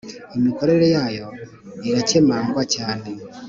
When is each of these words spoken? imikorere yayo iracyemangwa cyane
imikorere 0.37 0.85
yayo 0.95 1.27
iracyemangwa 1.87 2.61
cyane 2.73 3.09